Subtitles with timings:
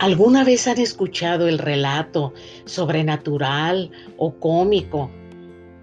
[0.00, 2.32] ¿Alguna vez han escuchado el relato
[2.64, 5.10] sobrenatural o cómico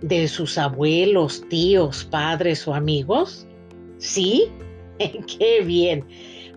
[0.01, 3.45] de sus abuelos, tíos, padres o amigos?
[3.99, 4.45] ¿Sí?
[4.98, 6.03] ¡Qué bien!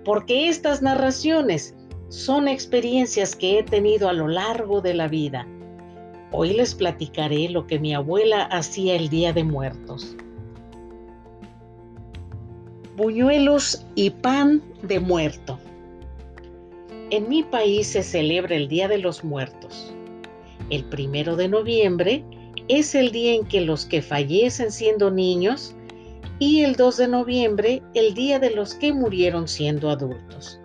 [0.07, 1.75] Porque estas narraciones
[2.09, 5.47] son experiencias que he tenido a lo largo de la vida.
[6.33, 10.17] Hoy les platicaré lo que mi abuela hacía el Día de Muertos.
[12.97, 15.59] Buñuelos y pan de muerto.
[17.11, 19.93] En mi país se celebra el Día de los Muertos.
[20.71, 22.25] El primero de noviembre
[22.69, 25.75] es el día en que los que fallecen siendo niños
[26.39, 30.61] y el 2 de noviembre el día de los que murieron siendo adultos.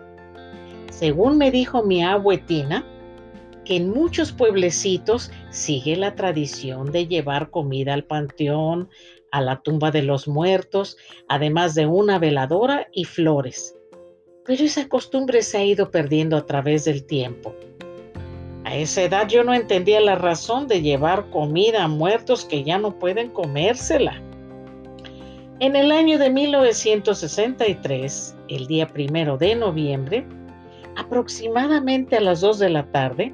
[0.88, 2.86] Según me dijo mi abuetina,
[3.64, 8.88] que en muchos pueblecitos sigue la tradición de llevar comida al panteón,
[9.32, 10.96] a la tumba de los muertos,
[11.28, 13.76] además de una veladora y flores
[14.46, 17.52] pero esa costumbre se ha ido perdiendo a través del tiempo.
[18.64, 22.78] A esa edad yo no entendía la razón de llevar comida a muertos que ya
[22.78, 24.22] no pueden comérsela.
[25.58, 30.26] En el año de 1963, el día primero de noviembre,
[30.96, 33.32] aproximadamente a las 2 de la tarde,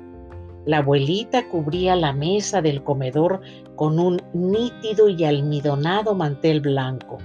[0.64, 3.40] la abuelita cubría la mesa del comedor
[3.74, 7.18] con un nítido y almidonado mantel blanco,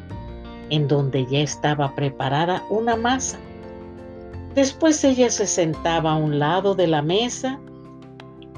[0.71, 3.37] en donde ya estaba preparada una masa
[4.57, 7.59] Después ella se sentaba a un lado de la mesa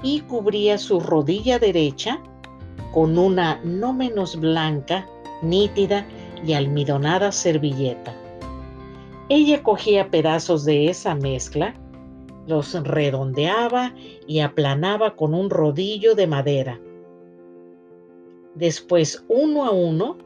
[0.02, 2.22] y cubría su rodilla derecha
[2.94, 5.06] con una no menos blanca,
[5.42, 6.08] nítida
[6.42, 8.16] y almidonada servilleta.
[9.28, 11.76] Ella cogía pedazos de esa mezcla,
[12.48, 13.94] los redondeaba
[14.26, 16.80] y aplanaba con un rodillo de madera.
[18.56, 20.18] Después, uno a uno,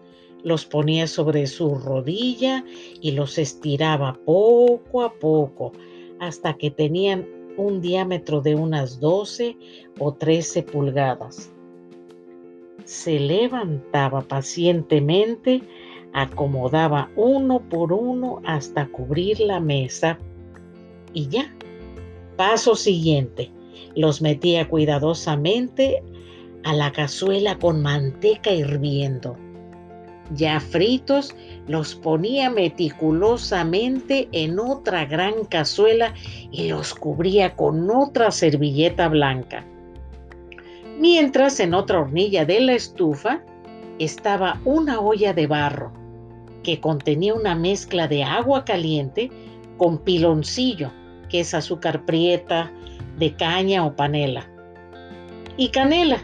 [0.44, 2.66] los ponía sobre su rodilla
[3.02, 5.72] y los estiraba poco a poco
[6.20, 7.28] hasta que tenían
[7.58, 9.58] un diámetro de unas 12
[10.00, 11.52] o 13 pulgadas.
[12.84, 15.62] Se levantaba pacientemente,
[16.14, 20.20] acomodaba uno por uno hasta cubrir la mesa
[21.14, 21.54] y ya.
[22.36, 23.52] Paso siguiente,
[23.96, 26.04] los metía cuidadosamente
[26.64, 29.38] a la cazuela con manteca hirviendo
[30.32, 31.36] ya fritos,
[31.68, 36.14] los ponía meticulosamente en otra gran cazuela
[36.52, 39.66] y los cubría con otra servilleta blanca.
[41.00, 43.42] Mientras en otra hornilla de la estufa
[44.00, 45.92] estaba una olla de barro
[46.64, 49.30] que contenía una mezcla de agua caliente
[49.78, 50.92] con piloncillo,
[51.30, 52.72] que es azúcar prieta,
[53.18, 54.50] de caña o panela,
[55.58, 56.24] y canela.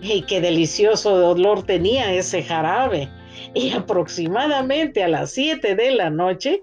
[0.00, 3.08] ¡Y qué delicioso olor tenía ese jarabe!
[3.54, 6.62] Y aproximadamente a las 7 de la noche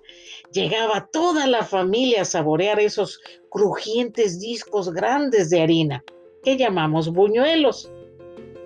[0.52, 3.20] llegaba toda la familia a saborear esos
[3.50, 6.04] crujientes discos grandes de harina
[6.44, 7.92] que llamamos buñuelos.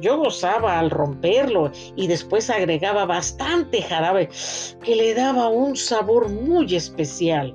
[0.01, 4.29] Yo gozaba al romperlo y después agregaba bastante jarabe
[4.83, 7.53] que le daba un sabor muy especial.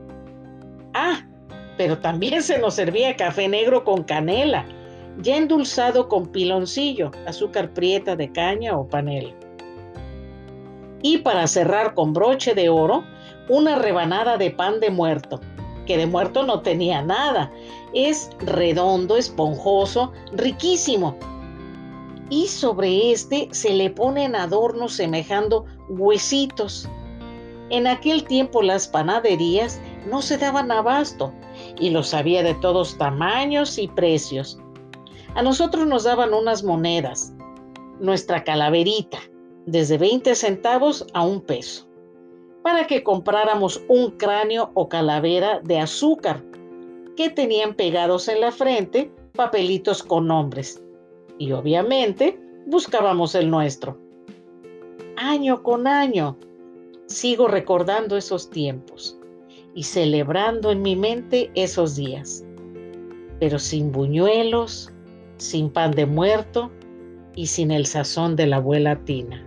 [0.92, 1.26] Ah,
[1.78, 4.66] pero también se nos servía café negro con canela,
[5.18, 9.34] ya endulzado con piloncillo, azúcar prieta de caña o panela
[11.04, 13.04] y para cerrar con broche de oro,
[13.50, 15.38] una rebanada de pan de muerto,
[15.84, 17.52] que de muerto no tenía nada.
[17.92, 21.14] Es redondo, esponjoso, riquísimo.
[22.30, 26.88] Y sobre este se le ponen adornos semejando huesitos.
[27.68, 29.78] En aquel tiempo las panaderías
[30.10, 31.34] no se daban abasto
[31.78, 34.58] y los había de todos tamaños y precios.
[35.34, 37.34] A nosotros nos daban unas monedas,
[38.00, 39.18] nuestra calaverita,
[39.66, 41.88] desde 20 centavos a un peso,
[42.62, 46.42] para que compráramos un cráneo o calavera de azúcar
[47.16, 50.82] que tenían pegados en la frente papelitos con nombres.
[51.38, 53.98] Y obviamente buscábamos el nuestro.
[55.16, 56.36] Año con año
[57.06, 59.18] sigo recordando esos tiempos
[59.74, 62.44] y celebrando en mi mente esos días,
[63.40, 64.92] pero sin buñuelos,
[65.36, 66.70] sin pan de muerto
[67.34, 69.44] y sin el sazón de la abuela Tina.